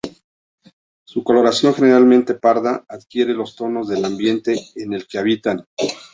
[1.03, 5.67] Su coloración, generalmente parda, adquiere los tonos del ambiente en el que habitan.